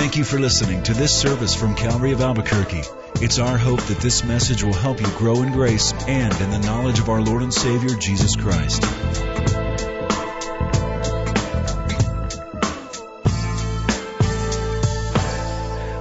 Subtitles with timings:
[0.00, 2.84] Thank you for listening to this service from Calvary of Albuquerque.
[3.16, 6.58] It's our hope that this message will help you grow in grace and in the
[6.60, 8.80] knowledge of our Lord and Savior, Jesus Christ.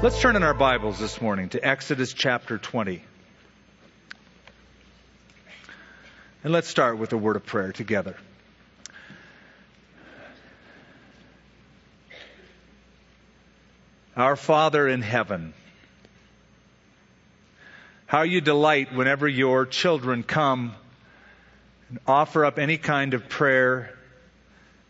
[0.02, 3.04] Let's turn in our Bibles this morning to Exodus chapter 20.
[6.46, 8.16] And let's start with a word of prayer together.
[14.20, 15.54] Our Father in heaven,
[18.06, 20.76] how you delight whenever your children come
[21.88, 23.96] and offer up any kind of prayer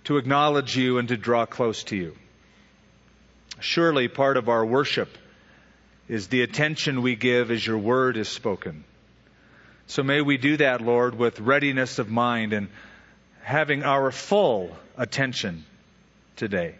[0.05, 2.15] to acknowledge you and to draw close to you.
[3.59, 5.15] Surely part of our worship
[6.07, 8.83] is the attention we give as your word is spoken.
[9.85, 12.67] So may we do that, Lord, with readiness of mind and
[13.43, 15.65] having our full attention
[16.35, 16.73] today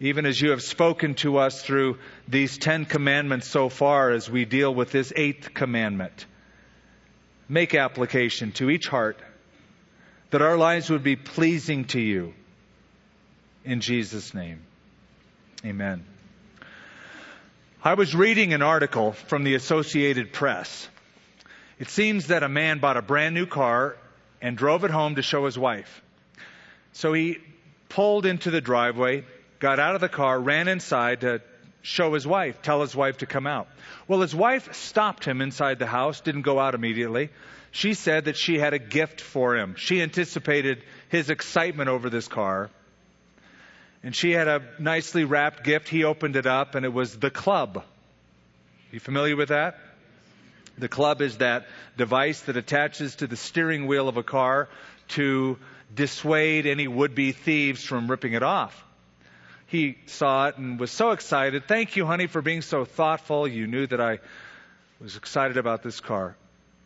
[0.00, 4.46] even as you have spoken to us through these Ten Commandments so far as we
[4.46, 6.24] deal with this eighth commandment.
[7.48, 9.18] Make application to each heart
[10.30, 12.32] that our lives would be pleasing to you.
[13.64, 14.62] In Jesus' name.
[15.66, 16.06] Amen.
[17.84, 20.88] I was reading an article from the Associated Press.
[21.78, 23.96] It seems that a man bought a brand new car
[24.40, 26.00] and drove it home to show his wife.
[26.92, 27.38] So he
[27.90, 29.24] pulled into the driveway
[29.60, 31.40] got out of the car, ran inside to
[31.82, 33.68] show his wife, tell his wife to come out.
[34.08, 37.30] Well, his wife stopped him inside the house, didn't go out immediately.
[37.70, 39.76] She said that she had a gift for him.
[39.76, 42.70] She anticipated his excitement over this car.
[44.02, 45.88] And she had a nicely wrapped gift.
[45.88, 47.84] He opened it up and it was the club.
[48.90, 49.78] You familiar with that?
[50.78, 51.66] The club is that
[51.98, 54.68] device that attaches to the steering wheel of a car
[55.08, 55.58] to
[55.94, 58.84] dissuade any would be thieves from ripping it off
[59.70, 61.68] he saw it and was so excited.
[61.68, 63.46] Thank you, honey, for being so thoughtful.
[63.46, 64.18] You knew that I
[65.00, 66.34] was excited about this car.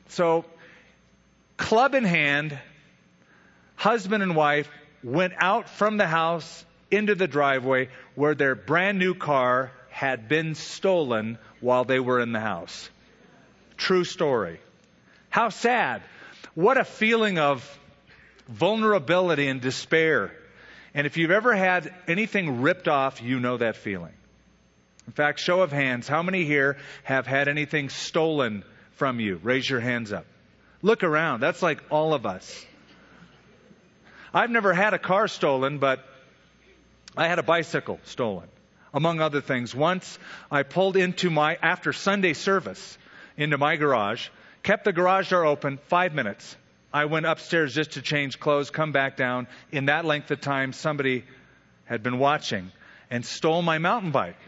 [0.08, 0.44] So,
[1.56, 2.58] club in hand,
[3.74, 4.68] husband and wife
[5.02, 10.54] went out from the house into the driveway where their brand new car had been
[10.54, 12.90] stolen while they were in the house.
[13.78, 14.60] True story.
[15.30, 16.02] How sad.
[16.54, 17.66] What a feeling of
[18.46, 20.32] vulnerability and despair
[20.94, 24.14] and if you've ever had anything ripped off, you know that feeling.
[25.06, 29.40] In fact, show of hands, how many here have had anything stolen from you?
[29.42, 30.24] Raise your hands up.
[30.82, 31.40] Look around.
[31.40, 32.64] That's like all of us.
[34.32, 36.04] I've never had a car stolen, but
[37.16, 38.48] I had a bicycle stolen,
[38.92, 39.74] among other things.
[39.74, 40.18] Once
[40.50, 42.98] I pulled into my, after Sunday service,
[43.36, 44.28] into my garage,
[44.62, 46.56] kept the garage door open five minutes,
[46.94, 49.48] I went upstairs just to change clothes, come back down.
[49.72, 51.24] In that length of time, somebody
[51.86, 52.70] had been watching
[53.10, 54.38] and stole my mountain bike.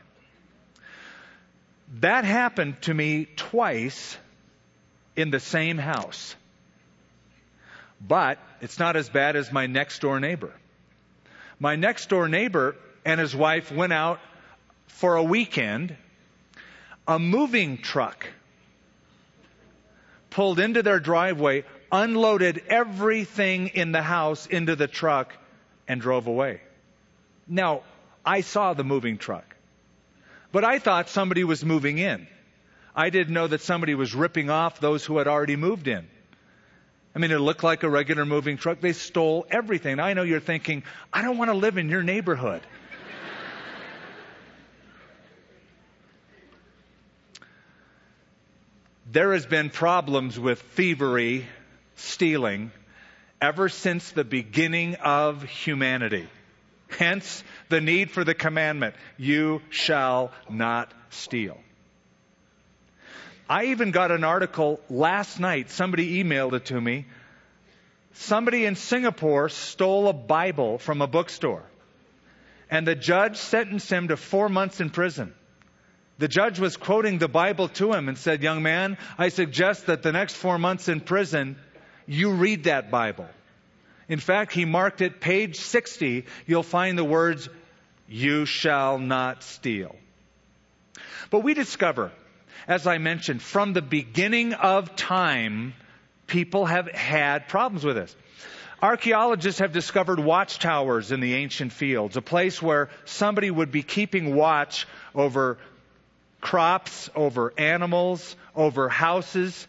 [2.00, 4.16] That happened to me twice
[5.16, 6.36] in the same house.
[8.00, 10.52] But it's not as bad as my next door neighbor.
[11.58, 14.20] My next door neighbor and his wife went out
[14.86, 15.96] for a weekend.
[17.08, 18.28] A moving truck
[20.30, 25.36] pulled into their driveway unloaded everything in the house into the truck
[25.88, 26.60] and drove away.
[27.46, 27.82] Now,
[28.24, 29.56] I saw the moving truck,
[30.52, 32.26] but I thought somebody was moving in.
[32.94, 36.08] I didn't know that somebody was ripping off those who had already moved in.
[37.14, 38.80] I mean, it looked like a regular moving truck.
[38.80, 40.00] They stole everything.
[40.00, 40.82] I know you're thinking,
[41.12, 42.62] I don't want to live in your neighborhood.
[49.10, 51.46] there has been problems with thievery
[51.96, 52.70] stealing
[53.40, 56.28] ever since the beginning of humanity.
[56.88, 61.58] Hence the need for the commandment, you shall not steal.
[63.48, 67.06] I even got an article last night, somebody emailed it to me.
[68.14, 71.64] Somebody in Singapore stole a Bible from a bookstore.
[72.70, 75.34] And the judge sentenced him to four months in prison.
[76.18, 80.02] The judge was quoting the Bible to him and said, Young man, I suggest that
[80.02, 81.56] the next four months in prison
[82.06, 83.28] you read that Bible.
[84.08, 86.26] In fact, he marked it page 60.
[86.46, 87.48] You'll find the words,
[88.08, 89.96] you shall not steal.
[91.30, 92.12] But we discover,
[92.68, 95.74] as I mentioned, from the beginning of time,
[96.26, 98.14] people have had problems with this.
[98.80, 104.34] Archaeologists have discovered watchtowers in the ancient fields, a place where somebody would be keeping
[104.34, 105.58] watch over
[106.40, 109.66] crops, over animals, over houses,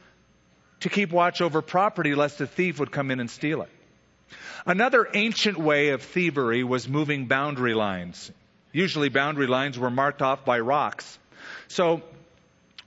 [0.81, 3.69] to keep watch over property lest a thief would come in and steal it.
[4.65, 8.31] Another ancient way of thievery was moving boundary lines.
[8.73, 11.17] Usually boundary lines were marked off by rocks.
[11.67, 12.01] So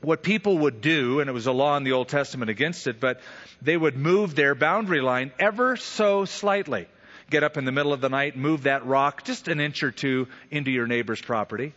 [0.03, 3.01] what people would do, and it was a law in the Old Testament against it,
[3.01, 3.21] but
[3.63, 6.87] they would move their boundary line ever so slightly.
[7.31, 9.91] Get up in the middle of the night, move that rock just an inch or
[9.91, 11.75] two into your neighbor's property.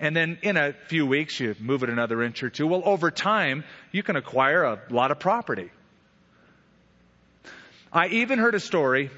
[0.00, 2.66] And then in a few weeks, you move it another inch or two.
[2.66, 5.70] Well, over time, you can acquire a lot of property.
[7.92, 9.10] I even heard a story,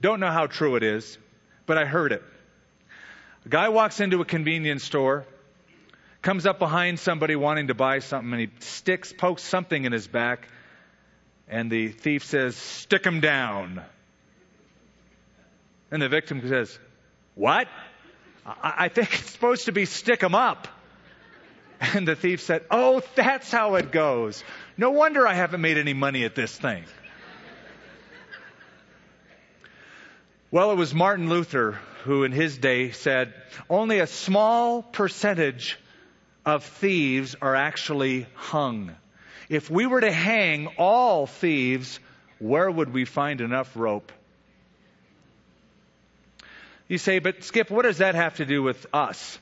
[0.00, 1.18] don't know how true it is,
[1.66, 2.22] but I heard it.
[3.44, 5.26] A guy walks into a convenience store,
[6.22, 10.06] comes up behind somebody wanting to buy something, and he sticks, pokes something in his
[10.06, 10.48] back,
[11.48, 13.82] and the thief says, Stick him down.
[15.90, 16.78] And the victim says,
[17.34, 17.68] What?
[18.62, 20.68] I think it's supposed to be stick 'em up.
[21.80, 24.42] And the thief said, Oh, that's how it goes.
[24.76, 26.84] No wonder I haven't made any money at this thing.
[30.50, 33.34] Well, it was Martin Luther who, in his day, said
[33.68, 35.78] only a small percentage
[36.46, 38.96] of thieves are actually hung.
[39.48, 42.00] If we were to hang all thieves,
[42.38, 44.10] where would we find enough rope?
[46.88, 49.38] You say, but Skip, what does that have to do with us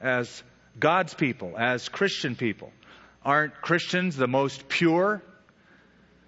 [0.00, 0.42] as
[0.78, 2.72] God's people, as Christian people?
[3.24, 5.22] Aren't Christians the most pure,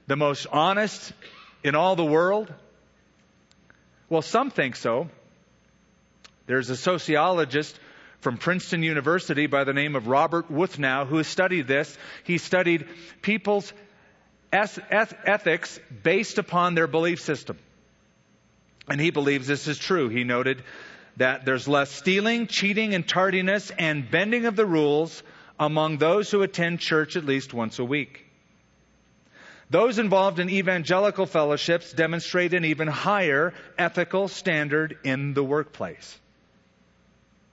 [0.07, 1.13] the most honest
[1.65, 2.53] in all the world?
[4.09, 5.09] Well, some think so.
[6.47, 7.79] There's a sociologist
[8.21, 11.97] from Princeton University by the name of Robert Wuthnow who has studied this.
[12.23, 12.87] He studied
[13.21, 13.73] people's
[14.53, 17.59] ethics based upon their belief system.
[18.89, 20.09] And he believes this is true.
[20.09, 20.63] He noted
[21.17, 25.23] that there's less stealing, cheating, and tardiness and bending of the rules
[25.59, 28.27] among those who attend church at least once a week.
[29.71, 36.19] Those involved in evangelical fellowships demonstrate an even higher ethical standard in the workplace.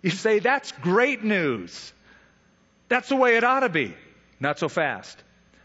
[0.01, 1.93] You say, that's great news.
[2.87, 3.95] That's the way it ought to be.
[4.39, 5.21] Not so fast.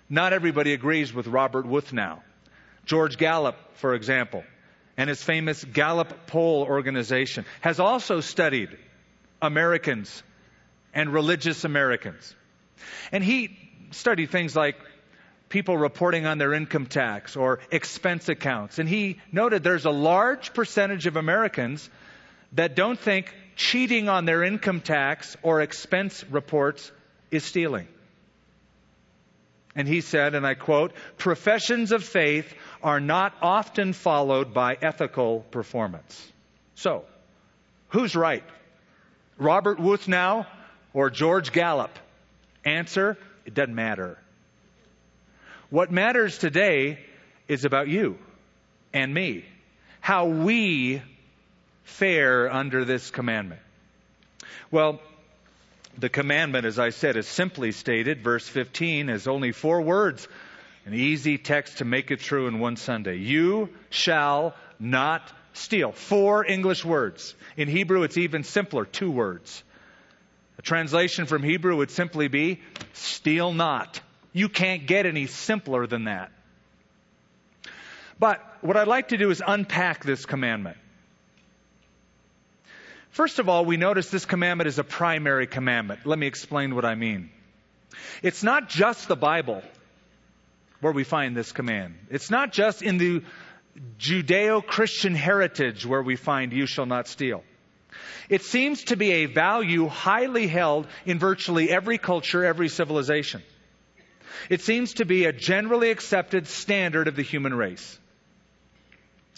[0.08, 2.20] Not everybody agrees with Robert Wuthnow.
[2.84, 4.44] George Gallup, for example,
[4.96, 8.76] and his famous Gallup poll organization, has also studied
[9.42, 10.22] Americans
[10.92, 12.34] and religious Americans.
[13.12, 13.56] And he
[13.90, 14.76] studied things like
[15.48, 18.78] people reporting on their income tax or expense accounts.
[18.78, 21.88] And he noted there's a large percentage of Americans
[22.52, 26.90] that don't think cheating on their income tax or expense reports
[27.30, 27.88] is stealing.
[29.76, 32.52] And he said, and I quote, professions of faith
[32.84, 36.32] are not often followed by ethical performance.
[36.74, 37.04] So,
[37.88, 38.44] who's right?
[39.38, 40.46] Robert Wuthnow
[40.92, 41.98] or George Gallup?
[42.64, 43.16] Answer,
[43.46, 44.18] it doesn't matter.
[45.70, 46.98] What matters today
[47.48, 48.18] is about you
[48.92, 49.46] and me.
[50.00, 51.02] How we
[51.84, 53.62] fare under this commandment.
[54.70, 55.00] Well,
[55.96, 58.22] the commandment, as I said, is simply stated.
[58.22, 60.28] Verse 15 is only four words.
[60.86, 63.16] An easy text to make it true in one Sunday.
[63.16, 65.22] You shall not
[65.54, 65.92] steal.
[65.92, 67.34] Four English words.
[67.56, 68.84] In Hebrew, it's even simpler.
[68.84, 69.62] Two words.
[70.58, 72.60] A translation from Hebrew would simply be,
[72.92, 74.00] steal not.
[74.32, 76.30] You can't get any simpler than that.
[78.18, 80.76] But what I'd like to do is unpack this commandment.
[83.10, 86.00] First of all, we notice this commandment is a primary commandment.
[86.04, 87.30] Let me explain what I mean.
[88.22, 89.62] It's not just the Bible
[90.84, 91.94] where we find this command.
[92.10, 93.22] It's not just in the
[93.98, 97.42] Judeo Christian heritage where we find you shall not steal.
[98.28, 103.42] It seems to be a value highly held in virtually every culture, every civilization.
[104.50, 107.98] It seems to be a generally accepted standard of the human race.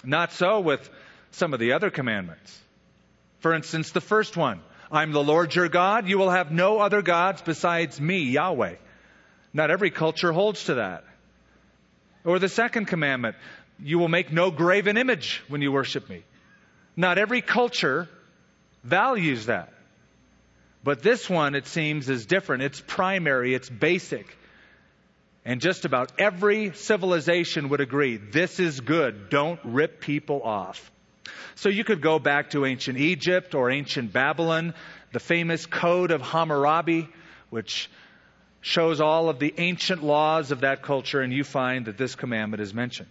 [0.02, 0.90] Not so with
[1.30, 2.58] some of the other commandments.
[3.38, 6.08] For instance, the first one I'm the Lord your God.
[6.08, 8.74] You will have no other gods besides me, Yahweh.
[9.52, 11.04] Not every culture holds to that.
[12.26, 13.36] Or the second commandment
[13.78, 16.24] You will make no graven image when you worship me.
[16.96, 18.08] Not every culture
[18.82, 19.72] values that.
[20.82, 22.62] But this one, it seems, is different.
[22.62, 24.38] It's primary, it's basic.
[25.44, 29.28] And just about every civilization would agree this is good.
[29.28, 30.90] Don't rip people off.
[31.56, 34.74] So you could go back to ancient Egypt or ancient Babylon,
[35.12, 37.08] the famous Code of Hammurabi,
[37.50, 37.90] which
[38.66, 42.60] shows all of the ancient laws of that culture, and you find that this commandment
[42.60, 43.08] is mentioned.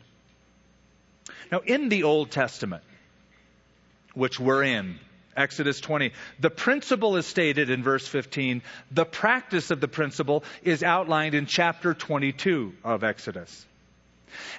[1.49, 2.83] Now, in the Old Testament,
[4.13, 4.99] which we're in,
[5.33, 8.63] Exodus 20, the principle is stated in verse 15.
[8.91, 13.65] The practice of the principle is outlined in chapter 22 of Exodus.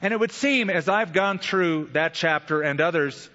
[0.01, 3.29] And it would seem, as I've gone through that chapter and others,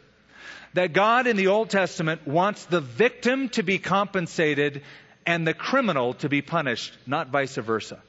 [0.73, 4.81] that God in the Old Testament wants the victim to be compensated
[5.25, 8.01] and the criminal to be punished, not vice versa.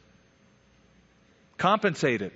[1.59, 2.33] Compensated.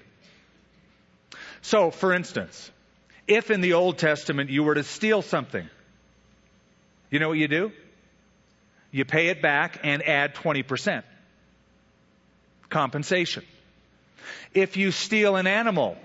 [1.62, 2.70] So, for instance,
[3.26, 5.68] if in the Old Testament you were to steal something,
[7.10, 7.72] you know what you do?
[8.90, 11.02] You pay it back and add 20%.
[12.68, 13.44] Compensation.
[14.54, 15.96] If you steal an animal,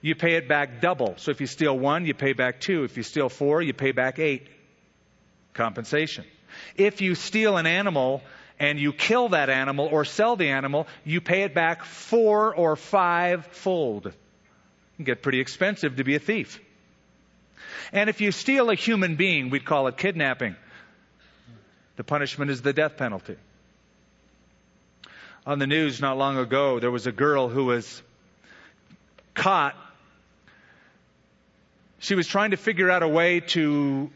[0.00, 1.14] you pay it back double.
[1.16, 2.84] So if you steal one, you pay back two.
[2.84, 4.46] If you steal four, you pay back eight.
[5.54, 6.24] Compensation.
[6.74, 8.22] If you steal an animal
[8.58, 12.76] and you kill that animal or sell the animal, you pay it back four or
[12.76, 14.12] five fold.
[14.98, 16.60] It get pretty expensive to be a thief.
[17.92, 20.56] And if you steal a human being, we'd call it kidnapping.
[21.96, 23.36] The punishment is the death penalty.
[25.46, 28.02] On the news not long ago, there was a girl who was
[29.34, 29.76] caught.
[32.00, 34.10] She was trying to figure out a way to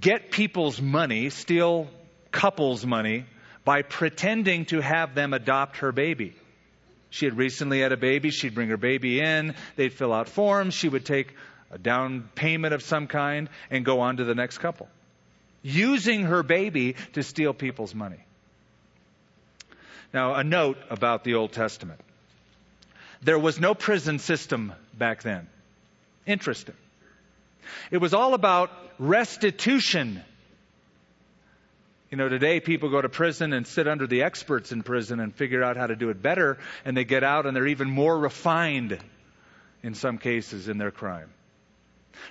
[0.00, 1.88] get people's money, steal
[2.30, 3.24] couples' money,
[3.64, 6.34] by pretending to have them adopt her baby.
[7.10, 8.30] She had recently had a baby.
[8.30, 9.54] She'd bring her baby in.
[9.76, 10.74] They'd fill out forms.
[10.74, 11.34] She would take
[11.70, 14.88] a down payment of some kind and go on to the next couple.
[15.62, 18.24] Using her baby to steal people's money.
[20.12, 22.00] Now, a note about the Old Testament.
[23.20, 25.48] There was no prison system back then.
[26.26, 26.76] Interesting.
[27.90, 30.22] It was all about restitution.
[32.10, 35.34] You know, today people go to prison and sit under the experts in prison and
[35.34, 38.18] figure out how to do it better, and they get out and they're even more
[38.18, 38.98] refined
[39.82, 41.28] in some cases in their crime.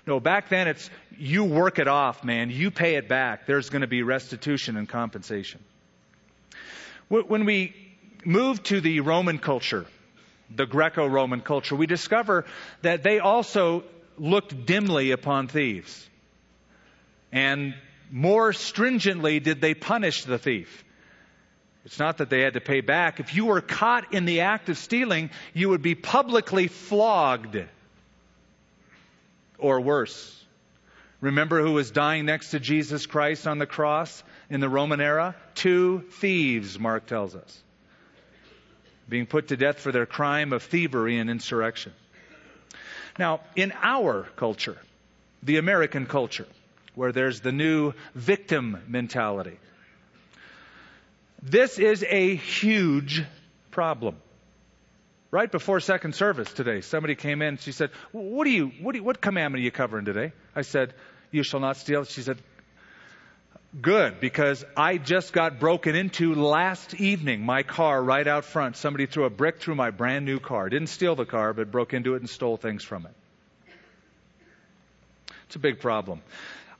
[0.05, 2.49] No, back then it's you work it off, man.
[2.49, 3.45] You pay it back.
[3.45, 5.63] There's going to be restitution and compensation.
[7.07, 7.73] When we
[8.25, 9.85] move to the Roman culture,
[10.53, 12.45] the Greco Roman culture, we discover
[12.81, 13.83] that they also
[14.17, 16.09] looked dimly upon thieves.
[17.31, 17.75] And
[18.11, 20.83] more stringently did they punish the thief.
[21.85, 23.19] It's not that they had to pay back.
[23.19, 27.57] If you were caught in the act of stealing, you would be publicly flogged.
[29.57, 30.33] Or worse.
[31.21, 35.35] Remember who was dying next to Jesus Christ on the cross in the Roman era?
[35.55, 37.63] Two thieves, Mark tells us.
[39.09, 41.93] Being put to death for their crime of thievery and insurrection.
[43.17, 44.77] Now, in our culture,
[45.43, 46.47] the American culture,
[46.95, 49.57] where there's the new victim mentality,
[51.41, 53.23] this is a huge
[53.71, 54.17] problem.
[55.29, 57.57] Right before second service today, somebody came in.
[57.57, 58.71] She said, "What do you?
[58.81, 60.93] What, do you, what commandment are you covering today?" I said,
[61.31, 62.37] "You shall not steal." She said,
[63.81, 67.41] "Good, because I just got broken into last evening.
[67.41, 68.77] My car right out front.
[68.77, 70.69] Somebody threw a brick through my brand new car.
[70.69, 73.73] Didn't steal the car, but broke into it and stole things from it.
[75.45, 76.21] It's a big problem."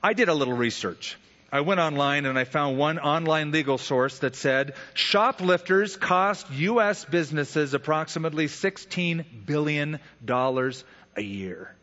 [0.02, 1.16] I did a little research.
[1.50, 7.04] I went online and I found one online legal source that said shoplifters cost U.S.
[7.04, 11.74] businesses approximately $16 billion a year.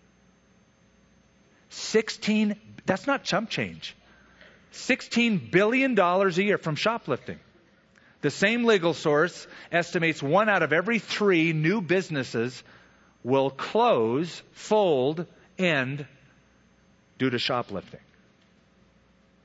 [1.70, 3.96] 16, that's not chump change.
[4.76, 7.40] $16 billion a year from shoplifting.
[8.22, 12.64] The same legal source estimates one out of every three new businesses
[13.24, 15.26] will close, fold,
[15.58, 16.06] end
[17.18, 18.00] due to shoplifting.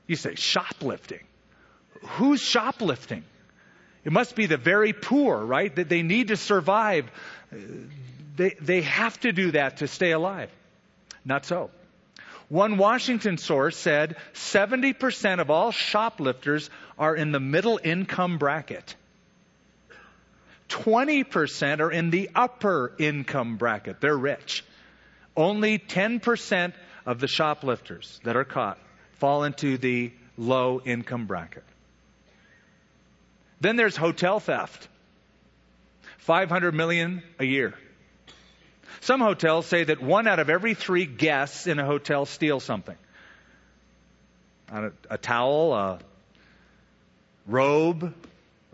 [0.07, 1.21] You say, shoplifting.
[2.01, 3.23] Who's shoplifting?
[4.03, 5.73] It must be the very poor, right?
[5.75, 7.09] That they need to survive.
[8.35, 10.49] They, they have to do that to stay alive.
[11.23, 11.69] Not so.
[12.51, 18.93] One Washington source said 70% of all shoplifters are in the middle income bracket.
[20.67, 24.01] 20% are in the upper income bracket.
[24.01, 24.65] They're rich.
[25.33, 26.73] Only 10%
[27.05, 28.77] of the shoplifters that are caught
[29.13, 31.63] fall into the low income bracket.
[33.61, 34.89] Then there's hotel theft.
[36.17, 37.75] 500 million a year.
[38.99, 42.97] Some hotels say that one out of every three guests in a hotel steals something.
[44.71, 45.99] A, a towel, a
[47.47, 48.13] robe,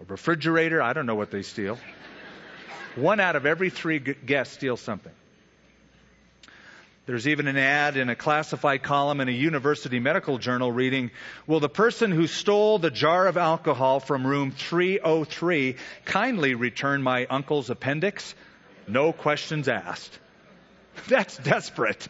[0.01, 1.77] a refrigerator, I don't know what they steal.
[2.95, 5.11] One out of every three guests steals something.
[7.07, 11.11] There's even an ad in a classified column in a university medical journal reading,
[11.47, 17.25] Will the person who stole the jar of alcohol from room 303 kindly return my
[17.27, 18.35] uncle's appendix?
[18.87, 20.17] No questions asked.
[21.07, 22.07] That's desperate.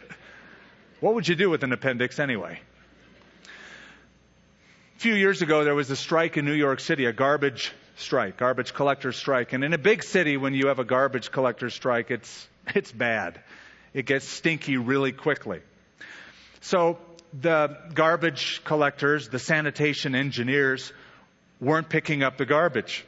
[0.99, 2.59] What would you do with an appendix anyway?
[4.95, 8.37] A few years ago, there was a strike in New York City, a garbage strike,
[8.37, 9.53] garbage collector strike.
[9.53, 13.39] And in a big city, when you have a garbage collector strike, it's, it's bad
[13.97, 15.59] it gets stinky really quickly.
[16.61, 16.99] So
[17.33, 20.93] the garbage collectors, the sanitation engineers,
[21.59, 23.03] weren't picking up the garbage.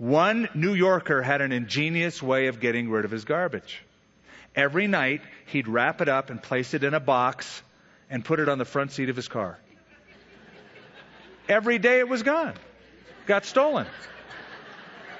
[0.00, 3.82] One New Yorker had an ingenious way of getting rid of his garbage.
[4.56, 7.62] Every night, he'd wrap it up and place it in a box
[8.08, 9.58] and put it on the front seat of his car.
[11.50, 12.54] Every day it was gone.
[13.26, 13.86] Got stolen.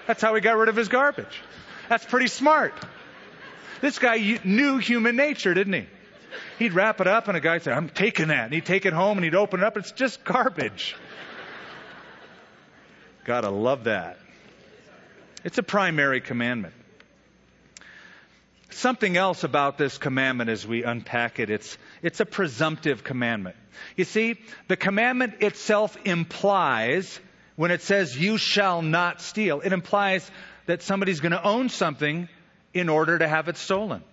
[0.07, 1.43] That's how he got rid of his garbage.
[1.91, 2.73] That's pretty smart.
[3.83, 5.87] This guy knew human nature, didn't he?
[6.59, 8.47] He'd wrap it up and a guy said, I'm taking that.
[8.47, 9.77] And he'd take it home and he'd open it up.
[9.77, 10.97] It's just garbage.
[13.27, 14.19] Gotta love that.
[15.45, 16.75] It's a primary commandment.
[18.71, 23.57] Something else about this commandment as we unpack it, it's, it's a presumptive commandment.
[23.97, 27.19] You see, the commandment itself implies,
[27.57, 30.31] when it says, you shall not steal, it implies
[30.67, 32.29] that somebody's going to own something
[32.73, 34.05] in order to have it stolen.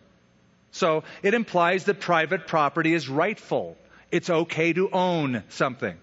[0.71, 3.77] So it implies that private property is rightful.
[4.11, 5.97] It's okay to own something.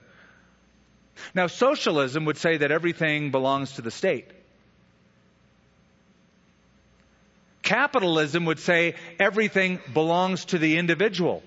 [1.35, 4.27] Now, socialism would say that everything belongs to the state.
[7.65, 11.43] Capitalism would say everything belongs to the individual.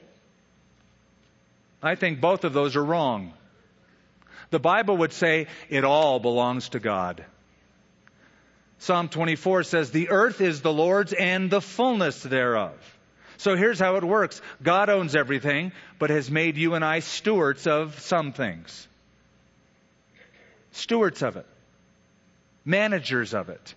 [1.82, 3.34] I think both of those are wrong.
[4.50, 7.24] The Bible would say it all belongs to God.
[8.80, 12.74] Psalm 24 says, The earth is the Lord's and the fullness thereof.
[13.38, 17.68] So here's how it works God owns everything, but has made you and I stewards
[17.68, 18.88] of some things.
[20.72, 21.46] Stewards of it,
[22.66, 23.76] managers of it.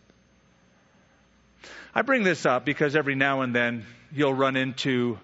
[1.95, 5.19] I bring this up because every now and then you'll run into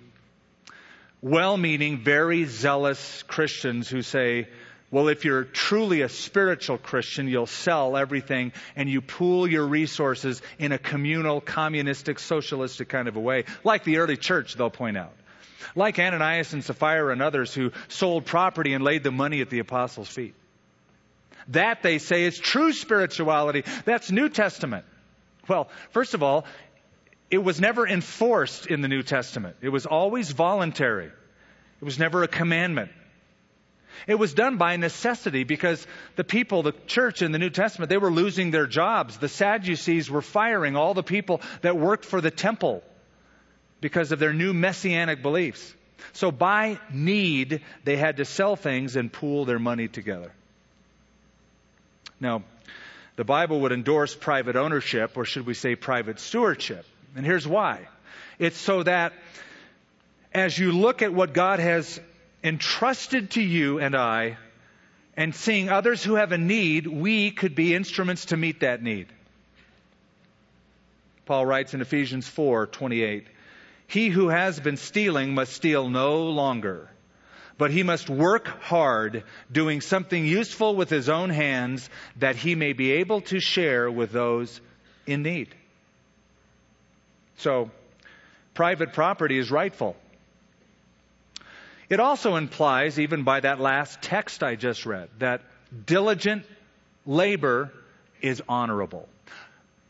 [1.23, 4.49] well meaning, very zealous Christians who say,
[4.91, 10.43] well, if you're truly a spiritual Christian, you'll sell everything and you pool your resources
[10.59, 14.97] in a communal, communistic, socialistic kind of a way, like the early church, they'll point
[14.97, 15.13] out.
[15.75, 19.59] Like Ananias and Sapphira and others who sold property and laid the money at the
[19.59, 20.35] apostles' feet.
[21.49, 23.65] That, they say, is true spirituality.
[23.85, 24.85] That's New Testament.
[25.49, 26.45] Well, first of all,
[27.30, 29.56] it was never enforced in the New Testament.
[29.61, 31.06] It was always voluntary.
[31.06, 32.91] It was never a commandment.
[34.06, 37.97] It was done by necessity because the people, the church in the New Testament, they
[37.97, 39.19] were losing their jobs.
[39.19, 42.82] The Sadducees were firing all the people that worked for the temple
[43.80, 45.75] because of their new messianic beliefs.
[46.13, 50.32] So by need, they had to sell things and pool their money together.
[52.21, 52.45] Now,
[53.17, 56.87] the Bible would endorse private ownership, or should we say private stewardship.
[57.17, 57.89] And here's why.
[58.39, 59.15] It's so that
[60.33, 61.99] as you look at what God has
[62.45, 64.37] entrusted to you and I,
[65.17, 69.07] and seeing others who have a need, we could be instruments to meet that need.
[71.25, 73.26] Paul writes in Ephesians 4:28,
[73.87, 76.91] "He who has been stealing must steal no longer,
[77.58, 82.73] but he must work hard, doing something useful with his own hands, that he may
[82.73, 84.60] be able to share with those
[85.06, 85.54] in need."
[87.38, 87.71] So,
[88.54, 89.97] private property is rightful.
[91.88, 95.42] It also implies, even by that last text I just read, that
[95.86, 96.45] diligent
[97.04, 97.73] labor
[98.21, 99.08] is honorable.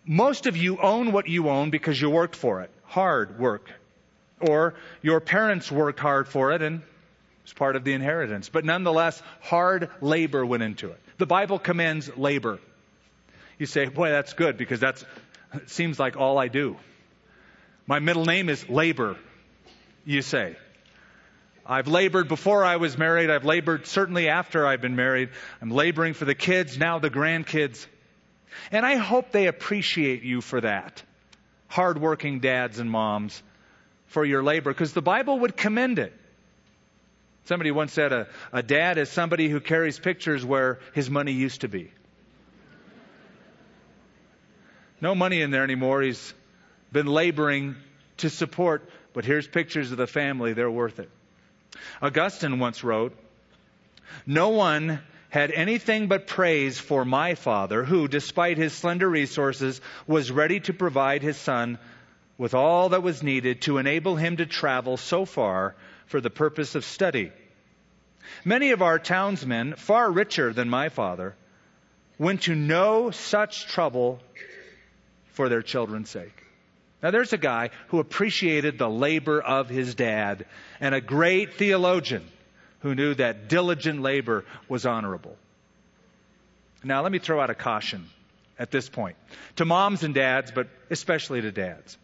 [0.05, 2.70] Most of you own what you own because you worked for it.
[2.85, 3.70] Hard work.
[4.40, 6.83] Or your parents worked hard for it and
[7.47, 8.49] it's part of the inheritance.
[8.49, 11.01] But nonetheless, hard labor went into it.
[11.19, 12.59] The Bible commends labor.
[13.57, 15.05] You say, boy, that's good because that's,
[15.55, 16.77] it seems like all I do.
[17.87, 19.17] My middle name is labor,
[20.05, 20.57] you say.
[21.65, 23.31] I've labored before I was married.
[23.31, 25.29] I've labored certainly after I've been married.
[25.63, 27.87] I'm laboring for the kids, now the grandkids.
[28.73, 31.01] And I hope they appreciate you for that.
[31.69, 33.41] Hardworking dads and moms
[34.07, 36.13] for your labor, because the Bible would commend it.
[37.47, 41.61] Somebody once said a, a dad is somebody who carries pictures where his money used
[41.61, 41.93] to be.
[45.01, 46.03] No money in there anymore.
[46.03, 46.35] He's
[46.91, 47.77] been laboring
[48.19, 50.55] to support, but here's pictures of the family.
[50.55, 51.09] They're worth it.
[52.03, 53.17] Augustine once wrote,
[54.27, 60.33] No one had anything but praise for my father, who, despite his slender resources, was
[60.33, 61.79] ready to provide his son
[62.39, 66.75] with all that was needed to enable him to travel so far for the purpose
[66.75, 67.33] of study.
[68.45, 71.35] Many of our townsmen, far richer than my father,
[72.19, 74.21] went to no such trouble
[75.33, 76.42] for their children's sake.
[77.03, 80.47] Now, there's a guy who appreciated the labor of his dad
[80.81, 82.27] and a great theologian
[82.81, 85.37] who knew that diligent labor was honorable.
[86.83, 88.07] Now, let me throw out a caution
[88.59, 89.16] at this point
[89.57, 91.99] to moms and dads, but especially to dads.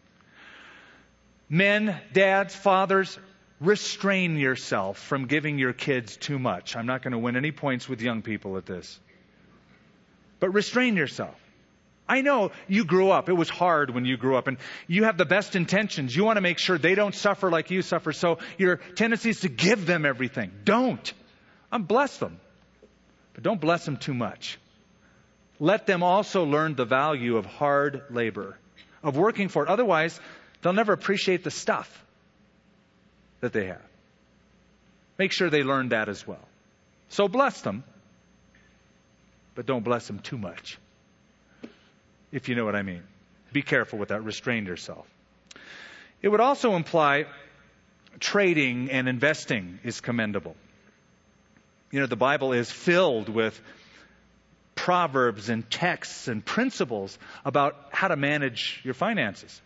[1.49, 3.17] Men, dads, fathers,
[3.59, 6.75] restrain yourself from giving your kids too much.
[6.75, 8.99] I'm not going to win any points with young people at this.
[10.39, 11.35] But restrain yourself.
[12.07, 13.29] I know you grew up.
[13.29, 16.13] It was hard when you grew up and you have the best intentions.
[16.13, 18.11] You want to make sure they don't suffer like you suffer.
[18.11, 20.51] So your tendency is to give them everything.
[20.65, 21.13] Don't.
[21.71, 22.39] I'm bless them.
[23.33, 24.59] But don't bless them too much.
[25.59, 28.57] Let them also learn the value of hard labor,
[29.01, 29.69] of working for it.
[29.69, 30.19] Otherwise,
[30.61, 32.03] they'll never appreciate the stuff
[33.43, 33.81] that they have.
[35.19, 36.47] Make sure they learn that as well.
[37.09, 37.83] So bless them,
[39.53, 40.77] but don't bless them too much
[42.31, 43.03] if you know what I mean.
[43.51, 44.23] Be careful with that.
[44.23, 45.05] Restrain yourself.
[46.21, 47.25] It would also imply
[48.21, 50.55] trading and investing is commendable.
[51.91, 53.59] You know, the Bible is filled with
[54.73, 59.61] proverbs and texts and principles about how to manage your finances.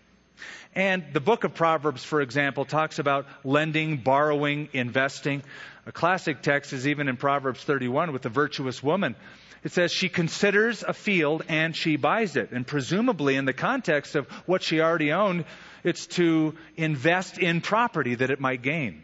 [0.75, 5.43] And the book of Proverbs, for example, talks about lending, borrowing, investing.
[5.85, 9.15] A classic text is even in Proverbs 31 with the virtuous woman
[9.63, 12.51] it says she considers a field and she buys it.
[12.51, 15.45] And presumably, in the context of what she already owned,
[15.83, 19.03] it's to invest in property that it might gain.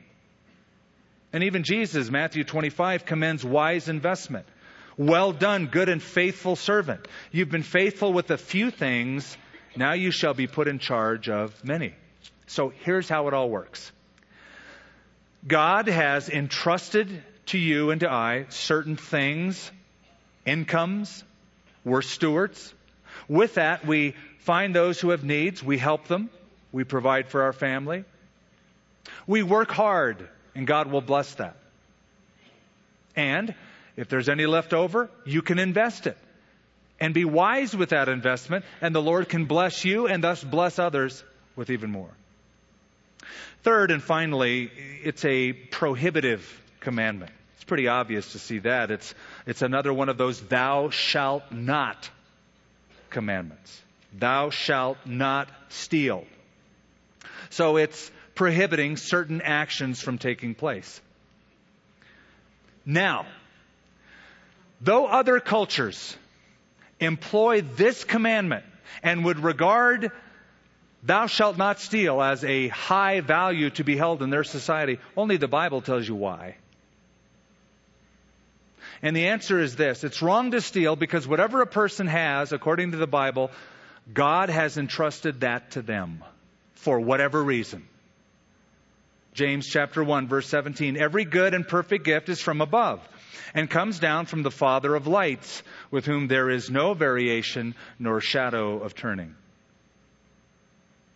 [1.32, 4.46] And even Jesus, Matthew 25, commends wise investment.
[4.96, 7.08] Well done, good and faithful servant.
[7.32, 9.36] You've been faithful with a few things.
[9.76, 11.94] Now you shall be put in charge of many.
[12.48, 13.92] So here's how it all works
[15.46, 19.72] God has entrusted to you and to I certain things
[20.46, 21.24] incomes.
[21.84, 22.74] We're stewards.
[23.28, 25.64] With that, we find those who have needs.
[25.64, 26.30] We help them.
[26.72, 28.06] We provide for our family.
[29.28, 31.58] We work hard, and God will bless that.
[33.16, 33.54] And
[33.96, 36.18] if there's any left over, you can invest it.
[37.00, 40.80] And be wise with that investment, and the Lord can bless you and thus bless
[40.80, 41.24] others
[41.56, 42.10] with even more.
[43.64, 44.70] Third and finally,
[45.04, 47.32] it's a prohibitive commandment.
[47.56, 48.92] It's pretty obvious to see that.
[48.92, 52.10] It's, it's another one of those thou shalt not
[53.10, 53.82] commandments.
[54.14, 56.26] Thou shalt not steal.
[57.50, 61.00] So it's prohibiting certain actions from taking place.
[62.86, 63.26] Now,
[64.82, 66.18] though other cultures
[67.04, 68.66] employ this commandment
[69.02, 70.12] and would regard
[71.04, 75.38] thou shalt not steal as a high value to be held in their society, only
[75.38, 76.56] the Bible tells you why.
[79.02, 82.92] And the answer is this it's wrong to steal because whatever a person has, according
[82.92, 83.52] to the Bible,
[84.12, 86.24] God has entrusted that to them
[86.76, 87.88] for whatever reason.
[89.34, 93.02] James chapter 1 verse 17 Every good and perfect gift is from above
[93.54, 98.22] and comes down from the Father of lights with whom there is no variation nor
[98.22, 99.36] shadow of turning.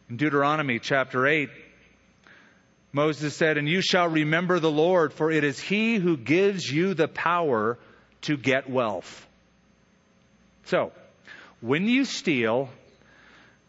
[0.10, 1.50] In Deuteronomy chapter 8
[2.98, 6.94] Moses said, And you shall remember the Lord, for it is he who gives you
[6.94, 7.78] the power
[8.22, 9.26] to get wealth.
[10.66, 10.92] So,
[11.62, 12.70] when you steal,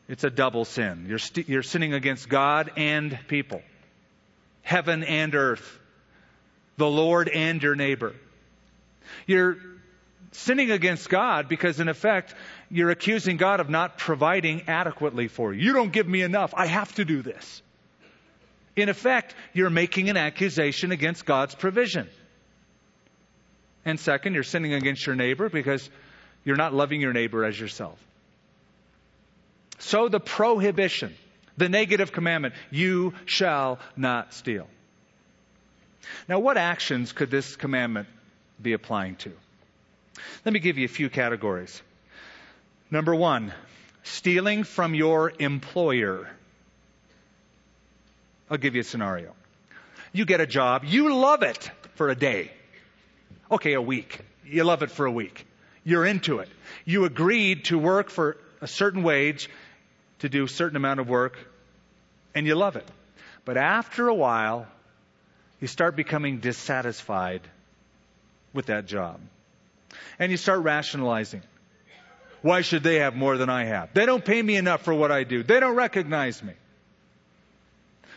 [0.09, 1.07] it's a double sin.
[1.09, 3.61] You're, st- you're sinning against God and people,
[4.63, 5.79] heaven and earth,
[6.77, 8.15] the Lord and your neighbor.
[9.27, 9.59] You're
[10.33, 12.35] sinning against God because, in effect,
[12.71, 15.63] you're accusing God of not providing adequately for you.
[15.63, 16.53] You don't give me enough.
[16.57, 17.63] I have to do this.
[18.77, 22.09] In effect, you're making an accusation against God's provision.
[23.85, 25.89] And second, you're sinning against your neighbor because
[26.45, 27.99] you're not loving your neighbor as yourself.
[29.79, 31.15] So the prohibition,
[31.57, 34.69] the negative commandment, you shall not steal.
[36.29, 38.09] Now, what actions could this commandment
[38.61, 39.33] be applying to?
[40.45, 41.83] Let me give you a few categories.
[42.91, 43.53] Number one,
[44.03, 46.29] stealing from your employer.
[48.51, 49.35] I'll give you a scenario.
[50.13, 52.51] You get a job, you love it for a day.
[53.51, 54.21] Okay, a week.
[54.45, 55.47] You love it for a week.
[55.85, 56.49] You're into it.
[56.85, 59.49] You agreed to work for a certain wage,
[60.21, 61.39] to do a certain amount of work,
[62.35, 62.89] and you love it.
[63.45, 64.67] But after a while,
[65.61, 67.43] you start becoming dissatisfied
[68.53, 69.21] with that job.
[70.19, 71.43] And you start rationalizing.
[72.43, 73.93] Why should they have more than I have?
[73.95, 75.43] They don't pay me enough for what I do.
[75.43, 76.53] They don't recognize me.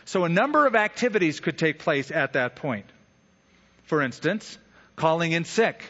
[0.04, 2.86] So a number of activities could take place at that point.
[3.84, 4.58] For instance,
[4.96, 5.82] calling in sick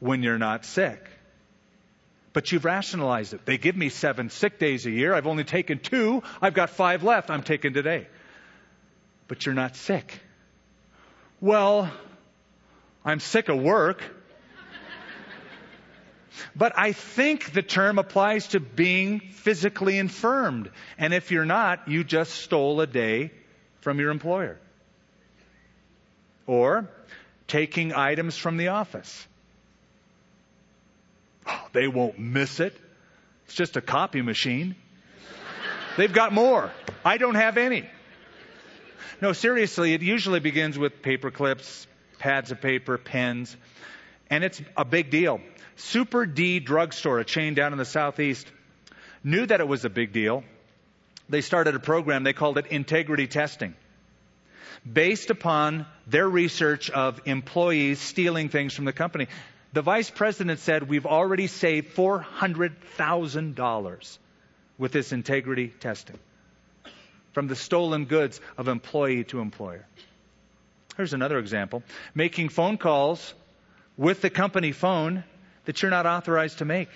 [0.00, 1.04] when you're not sick.
[2.32, 3.44] But you've rationalized it.
[3.44, 5.14] They give me seven sick days a year.
[5.14, 6.22] I've only taken two.
[6.40, 7.30] I've got five left.
[7.30, 8.06] I'm taking today.
[9.26, 10.20] But you're not sick.
[11.40, 11.90] Well,
[13.08, 14.02] I'm sick of work.
[16.54, 20.70] But I think the term applies to being physically infirmed.
[20.98, 23.32] And if you're not, you just stole a day
[23.80, 24.58] from your employer.
[26.46, 26.90] Or
[27.46, 29.26] taking items from the office.
[31.46, 32.76] Oh, they won't miss it.
[33.46, 34.76] It's just a copy machine.
[35.96, 36.70] They've got more.
[37.06, 37.88] I don't have any.
[39.22, 41.87] No, seriously, it usually begins with paper clips,
[42.18, 43.56] pads of paper, pens,
[44.30, 45.40] and it's a big deal.
[45.76, 48.46] Super D Drugstore, a chain down in the southeast,
[49.22, 50.44] knew that it was a big deal.
[51.28, 53.74] They started a program, they called it integrity testing
[54.90, 59.26] based upon their research of employees stealing things from the company.
[59.72, 64.18] The vice president said, We've already saved $400,000
[64.78, 66.18] with this integrity testing
[67.32, 69.84] from the stolen goods of employee to employer.
[70.98, 73.32] Here's another example making phone calls
[73.96, 75.22] with the company phone
[75.64, 76.88] that you're not authorized to make.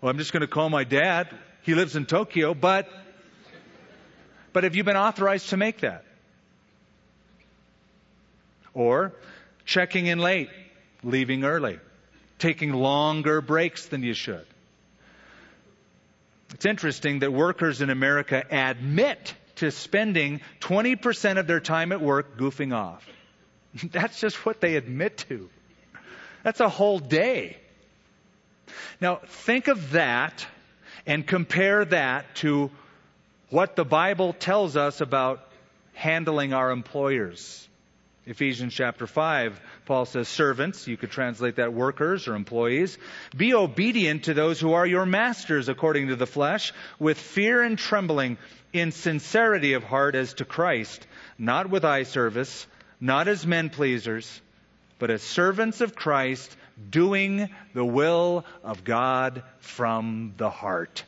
[0.00, 1.28] Well, I'm just going to call my dad.
[1.62, 2.88] He lives in Tokyo, but
[4.52, 6.04] but have you been authorized to make that?
[8.74, 9.12] Or
[9.64, 10.50] checking in late,
[11.04, 11.78] leaving early,
[12.40, 14.46] taking longer breaks than you should.
[16.54, 22.38] It's interesting that workers in America admit to spending 20% of their time at work
[22.38, 23.06] goofing off.
[23.90, 25.48] That's just what they admit to.
[26.42, 27.56] That's a whole day.
[29.00, 30.46] Now, think of that
[31.06, 32.70] and compare that to
[33.50, 35.40] what the Bible tells us about
[35.94, 37.65] handling our employers.
[38.26, 42.98] Ephesians chapter 5, Paul says, Servants, you could translate that workers or employees,
[43.36, 47.78] be obedient to those who are your masters according to the flesh, with fear and
[47.78, 48.36] trembling,
[48.72, 51.06] in sincerity of heart as to Christ,
[51.38, 52.66] not with eye service,
[53.00, 54.40] not as men pleasers,
[54.98, 56.54] but as servants of Christ,
[56.90, 61.04] doing the will of God from the heart.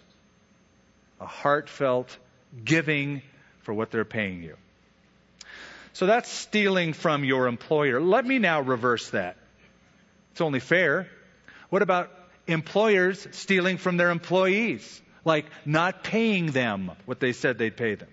[1.21, 2.17] A heartfelt
[2.65, 3.23] giving
[3.63, 4.57] for what they're paying you.
[5.99, 8.01] So that's stealing from your employer.
[8.01, 9.37] Let me now reverse that.
[10.31, 11.09] It's only fair.
[11.71, 12.09] What about
[12.47, 15.03] employers stealing from their employees?
[15.25, 18.07] Like not paying them what they said they'd pay them.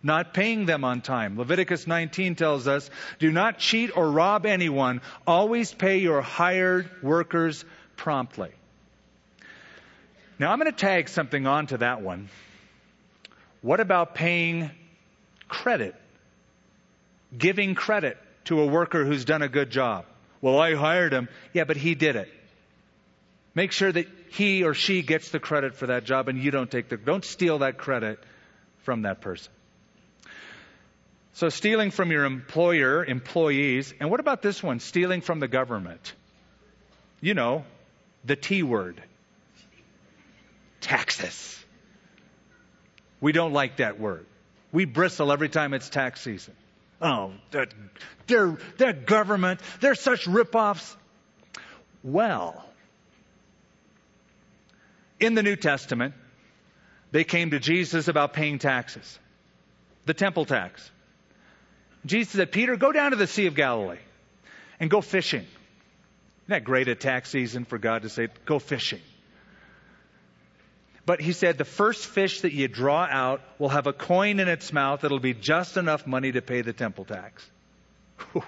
[0.00, 1.36] Not paying them on time.
[1.36, 5.00] Leviticus 19 tells us, do not cheat or rob anyone.
[5.26, 7.64] Always pay your hired workers
[7.96, 8.52] promptly.
[10.38, 12.28] Now I'm going to tag something onto that one.
[13.60, 14.70] What about paying
[15.48, 15.96] credit?
[17.36, 20.04] Giving credit to a worker who's done a good job.
[20.40, 21.28] Well, I hired him.
[21.52, 22.28] Yeah, but he did it.
[23.54, 26.70] Make sure that he or she gets the credit for that job and you don't
[26.70, 28.18] take the, don't steal that credit
[28.82, 29.52] from that person.
[31.34, 34.80] So stealing from your employer, employees, and what about this one?
[34.80, 36.12] Stealing from the government.
[37.20, 37.64] You know,
[38.24, 39.02] the T word.
[40.80, 41.58] Taxes.
[43.20, 44.26] We don't like that word.
[44.70, 46.54] We bristle every time it's tax season.
[47.00, 47.74] Oh, that,
[48.26, 50.96] they're, that government, they're such rip-offs.
[52.02, 52.64] Well,
[55.20, 56.14] in the New Testament,
[57.10, 59.18] they came to Jesus about paying taxes,
[60.06, 60.90] the temple tax.
[62.04, 63.98] Jesus said, Peter, go down to the Sea of Galilee
[64.78, 65.40] and go fishing.
[65.40, 69.00] Isn't that great a tax season for God to say, go fishing?
[71.06, 74.48] But he said the first fish that you draw out will have a coin in
[74.48, 77.48] its mouth that'll be just enough money to pay the temple tax.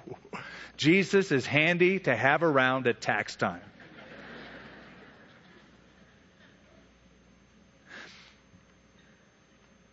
[0.76, 3.60] Jesus is handy to have around at tax time.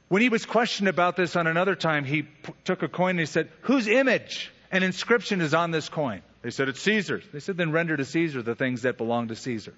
[0.08, 3.20] When he was questioned about this on another time, he p- took a coin and
[3.22, 6.22] he said, Whose image and inscription is on this coin?
[6.44, 7.24] They said, It's Caesar's.
[7.34, 9.74] They said, Then render to Caesar the things that belong to Caesar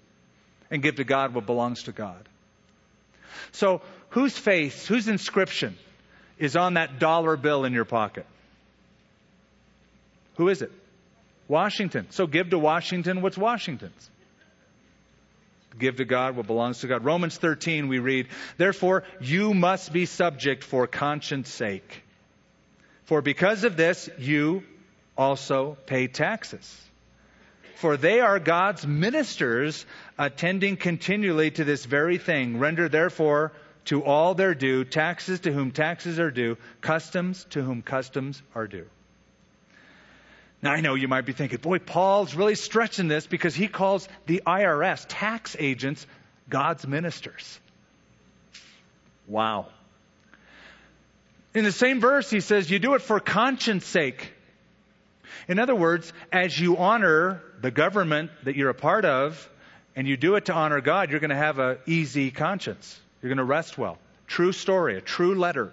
[0.69, 2.27] and give to God what belongs to God.
[3.51, 5.77] So, whose face, whose inscription
[6.37, 8.25] is on that dollar bill in your pocket?
[10.35, 10.71] Who is it?
[11.47, 12.07] Washington.
[12.09, 14.09] So give to Washington what's Washington's.
[15.77, 17.03] Give to God what belongs to God.
[17.03, 22.03] Romans 13 we read, Therefore you must be subject for conscience sake.
[23.03, 24.63] For because of this you
[25.17, 26.81] also pay taxes
[27.75, 29.85] for they are God's ministers
[30.17, 32.57] attending continually to this very thing.
[32.57, 33.51] Render therefore
[33.85, 38.67] to all their due, taxes to whom taxes are due, customs to whom customs are
[38.67, 38.87] due.
[40.61, 44.07] Now I know you might be thinking, boy, Paul's really stretching this because he calls
[44.25, 46.07] the IRS, tax agents,
[46.49, 47.59] God's ministers.
[49.27, 49.67] Wow.
[51.53, 54.33] In the same verse, he says, you do it for conscience sake.
[55.47, 59.49] In other words, as you honor the government that you're a part of
[59.95, 62.99] and you do it to honor God, you're going to have an easy conscience.
[63.21, 63.97] You're going to rest well.
[64.27, 65.71] True story, a true letter.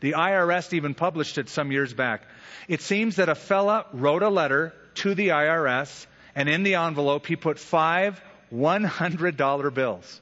[0.00, 2.22] The IRS even published it some years back.
[2.68, 7.26] It seems that a fella wrote a letter to the IRS, and in the envelope
[7.26, 8.20] he put five
[8.52, 10.20] $100 bills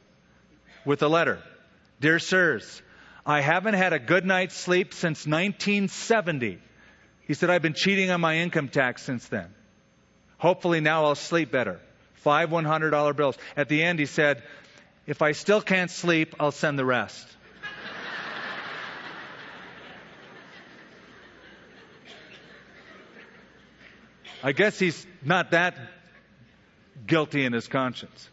[0.84, 1.42] with a letter.
[2.00, 2.82] Dear sirs,
[3.24, 6.58] I haven't had a good night's sleep since 1970.
[7.28, 9.54] He said, I've been cheating on my income tax since then.
[10.38, 11.78] Hopefully now I'll sleep better.
[12.14, 13.36] Five $100 bills.
[13.54, 14.42] At the end, he said,
[15.06, 17.28] if I still can't sleep, I'll send the rest.
[24.42, 25.76] I guess he's not that
[27.06, 28.28] guilty in his conscience.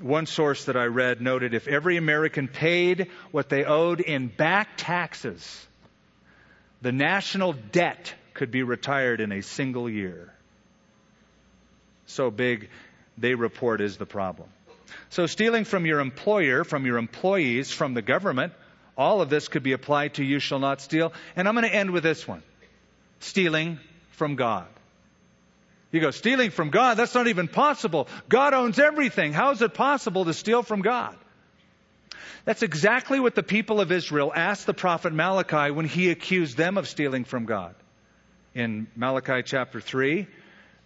[0.00, 4.70] One source that I read noted if every American paid what they owed in back
[4.76, 5.66] taxes,
[6.82, 10.32] the national debt could be retired in a single year.
[12.06, 12.68] So big,
[13.16, 14.48] they report, is the problem.
[15.08, 18.52] So, stealing from your employer, from your employees, from the government,
[18.96, 21.12] all of this could be applied to you shall not steal.
[21.36, 22.42] And I'm going to end with this one
[23.20, 23.78] stealing
[24.10, 24.66] from God.
[25.92, 26.96] You go, stealing from God?
[26.96, 28.08] That's not even possible.
[28.28, 29.32] God owns everything.
[29.32, 31.16] How is it possible to steal from God?
[32.44, 36.76] That's exactly what the people of Israel asked the prophet Malachi when he accused them
[36.76, 37.74] of stealing from God.
[38.54, 40.26] In Malachi chapter 3,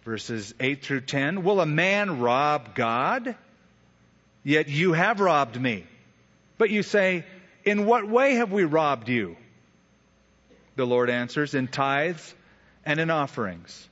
[0.05, 3.35] verses 8 through 10, will a man rob God?
[4.43, 5.85] Yet you have robbed me.
[6.57, 7.25] But you say,
[7.65, 9.35] In what way have we robbed you?
[10.75, 12.35] The Lord answers, In tithes
[12.85, 13.89] and in offerings.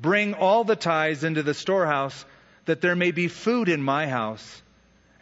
[0.00, 2.24] Bring all the tithes into the storehouse,
[2.64, 4.61] that there may be food in my house.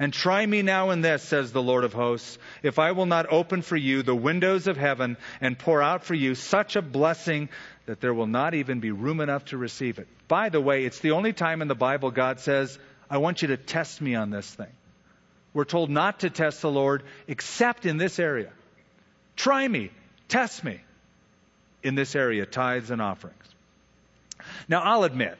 [0.00, 3.30] And try me now in this, says the Lord of hosts, if I will not
[3.30, 7.50] open for you the windows of heaven and pour out for you such a blessing
[7.84, 10.08] that there will not even be room enough to receive it.
[10.26, 12.78] By the way, it's the only time in the Bible God says,
[13.10, 14.72] I want you to test me on this thing.
[15.52, 18.52] We're told not to test the Lord except in this area.
[19.36, 19.90] Try me,
[20.28, 20.80] test me
[21.82, 23.36] in this area, tithes and offerings.
[24.66, 25.36] Now, I'll admit,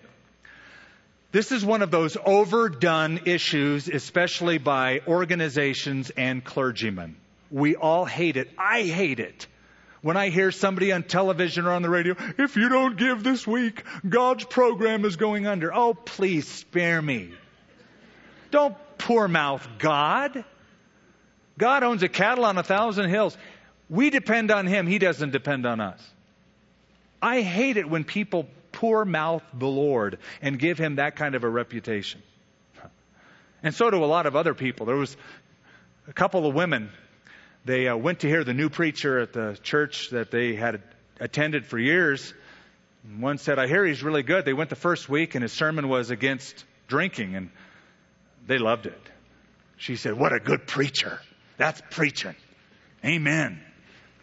[1.33, 7.17] this is one of those overdone issues, especially by organizations and clergymen.
[7.51, 8.51] We all hate it.
[8.59, 9.47] I hate it.
[10.03, 13.47] When I hear somebody on television or on the radio, if you don't give this
[13.47, 15.73] week, God's program is going under.
[15.75, 17.33] Oh, please spare me.
[18.51, 20.45] Don't poor mouth God.
[21.59, 23.37] God owns a cattle on a thousand hills.
[23.91, 24.87] We depend on Him.
[24.87, 26.03] He doesn't depend on us.
[27.21, 31.45] I hate it when people poor mouth the Lord and give him that kind of
[31.45, 32.23] a reputation.
[33.63, 34.87] And so do a lot of other people.
[34.87, 35.17] There was
[36.09, 36.91] a couple of women.
[37.65, 40.83] They uh, went to hear the new preacher at the church that they had
[41.19, 42.33] attended for years.
[43.19, 44.45] One said, I hear he's really good.
[44.45, 47.51] They went the first week and his sermon was against drinking and
[48.47, 49.01] they loved it.
[49.77, 51.21] She said, What a good preacher.
[51.57, 52.35] That's preaching.
[53.05, 53.61] Amen.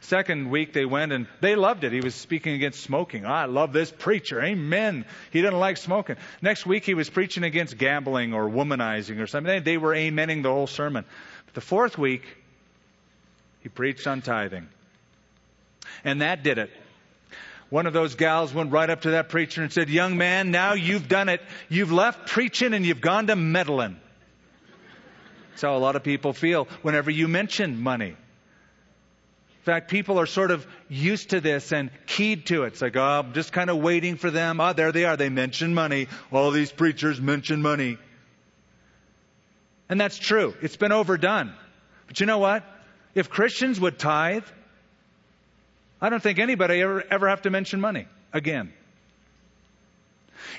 [0.01, 1.91] Second week they went and they loved it.
[1.91, 3.25] He was speaking against smoking.
[3.25, 4.41] I love this preacher.
[4.41, 5.05] Amen.
[5.31, 6.17] He didn't like smoking.
[6.41, 9.63] Next week he was preaching against gambling or womanizing or something.
[9.63, 11.03] They were amening the whole sermon.
[11.45, 12.23] But the fourth week
[13.61, 14.67] he preached on tithing.
[16.03, 16.69] And that did it.
[17.69, 20.73] One of those gals went right up to that preacher and said, Young man, now
[20.73, 21.41] you've done it.
[21.69, 23.99] You've left preaching and you've gone to meddling.
[25.49, 28.15] That's how a lot of people feel whenever you mention money
[29.67, 32.67] fact, people are sort of used to this and keyed to it.
[32.67, 34.59] It's like, oh, I'm just kind of waiting for them.
[34.59, 35.15] Oh, there they are.
[35.15, 36.07] They mention money.
[36.31, 37.97] All these preachers mention money.
[39.89, 40.55] And that's true.
[40.61, 41.53] It's been overdone.
[42.07, 42.63] But you know what?
[43.13, 44.45] If Christians would tithe,
[46.01, 48.73] I don't think anybody ever, ever have to mention money again.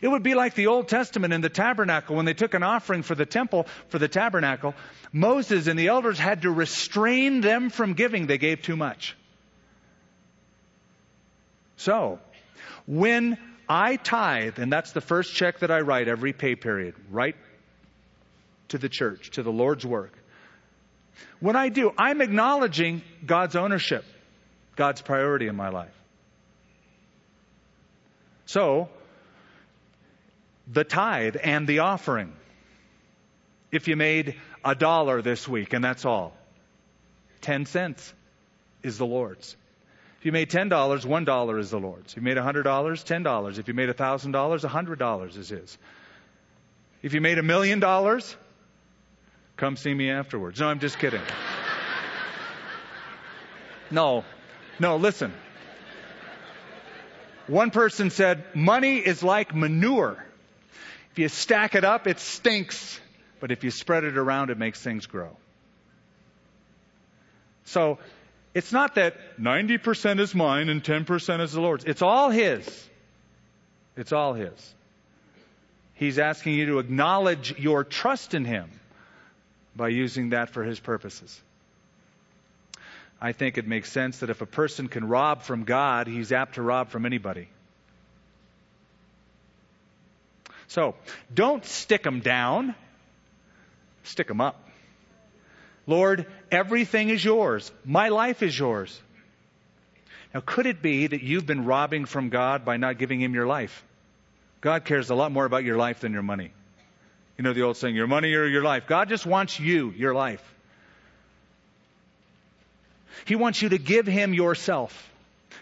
[0.02, 3.02] It would be like the Old Testament in the tabernacle when they took an offering
[3.02, 4.74] for the temple, for the tabernacle.
[5.12, 8.26] Moses and the elders had to restrain them from giving.
[8.26, 9.16] They gave too much.
[11.76, 12.18] So,
[12.86, 13.38] when
[13.68, 17.36] I tithe, and that's the first check that I write every pay period, right
[18.68, 20.12] to the church, to the Lord's work.
[21.40, 24.04] When I do, I'm acknowledging God's ownership,
[24.76, 25.94] God's priority in my life.
[28.46, 28.88] So,
[30.70, 32.32] the tithe and the offering.
[33.72, 36.36] If you made a dollar this week and that's all,
[37.42, 38.12] 10 cents
[38.82, 39.56] is the Lord's.
[40.18, 42.12] If you made $10, $1 is the Lord's.
[42.12, 43.58] If you made $100, $10.
[43.58, 45.78] If you made $1,000, $100 is His.
[47.02, 48.36] If you made a million dollars,
[49.56, 50.60] come see me afterwards.
[50.60, 51.22] No, I'm just kidding.
[53.90, 54.22] No,
[54.78, 55.32] no, listen.
[57.46, 60.22] One person said, money is like manure.
[61.18, 63.00] If you stack it up, it stinks.
[63.40, 65.36] But if you spread it around, it makes things grow.
[67.64, 67.98] So
[68.54, 71.84] it's not that 90% is mine and 10% is the Lord's.
[71.84, 72.88] It's all His.
[73.96, 74.74] It's all His.
[75.94, 78.70] He's asking you to acknowledge your trust in Him
[79.74, 81.42] by using that for His purposes.
[83.20, 86.54] I think it makes sense that if a person can rob from God, he's apt
[86.54, 87.48] to rob from anybody.
[90.68, 90.94] So,
[91.32, 92.74] don't stick them down,
[94.04, 94.68] stick them up.
[95.86, 97.72] Lord, everything is yours.
[97.84, 99.00] My life is yours.
[100.34, 103.46] Now, could it be that you've been robbing from God by not giving Him your
[103.46, 103.82] life?
[104.60, 106.52] God cares a lot more about your life than your money.
[107.38, 108.86] You know the old saying, your money or your life.
[108.86, 110.42] God just wants you, your life.
[113.24, 115.10] He wants you to give Him yourself,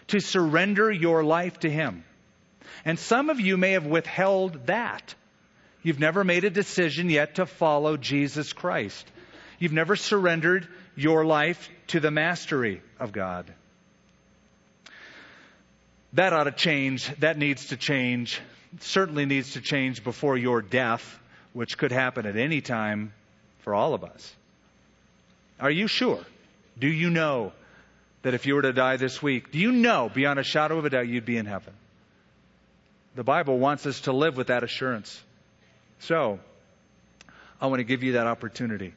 [0.07, 2.03] to surrender your life to Him.
[2.85, 5.15] And some of you may have withheld that.
[5.83, 9.05] You've never made a decision yet to follow Jesus Christ.
[9.59, 13.51] You've never surrendered your life to the mastery of God.
[16.13, 17.07] That ought to change.
[17.19, 18.41] That needs to change.
[18.73, 21.19] It certainly needs to change before your death,
[21.53, 23.13] which could happen at any time
[23.59, 24.35] for all of us.
[25.59, 26.23] Are you sure?
[26.77, 27.53] Do you know
[28.21, 30.85] that if you were to die this week, do you know beyond a shadow of
[30.85, 31.73] a doubt you'd be in heaven?
[33.17, 35.19] The Bible wants us to live with that assurance.
[36.01, 36.39] So,
[37.59, 38.93] I want to give you that opportunity.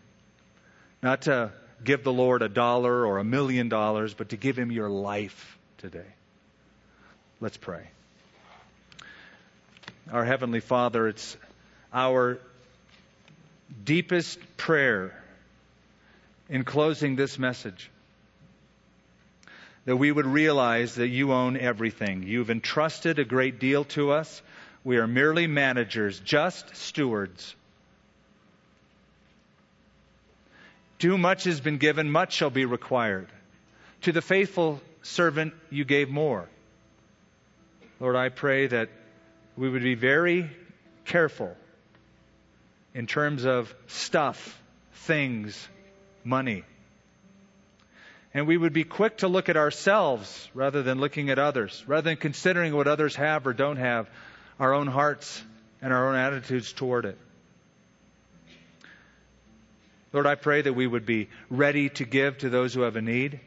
[1.02, 1.52] Not to
[1.82, 5.58] give the Lord a dollar or a million dollars, but to give Him your life
[5.78, 6.04] today.
[7.40, 7.88] Let's pray.
[10.12, 11.38] Our Heavenly Father, it's
[11.90, 12.40] our
[13.82, 15.14] deepest prayer
[16.50, 17.90] in closing this message
[19.84, 22.22] that we would realize that you own everything.
[22.22, 24.42] You've entrusted a great deal to us.
[24.84, 27.54] We are merely managers, just stewards.
[30.98, 33.28] Too much has been given, much shall be required.
[34.02, 36.48] To the faithful servant, you gave more.
[38.00, 38.90] Lord, I pray that
[39.56, 40.50] we would be very
[41.04, 41.56] careful
[42.94, 44.60] in terms of stuff,
[44.92, 45.68] things,
[46.24, 46.64] money.
[48.32, 52.10] And we would be quick to look at ourselves rather than looking at others, rather
[52.10, 54.08] than considering what others have or don't have,
[54.60, 55.42] our own hearts
[55.82, 57.18] and our own attitudes toward it.
[60.12, 63.02] Lord, I pray that we would be ready to give to those who have a
[63.02, 63.40] need.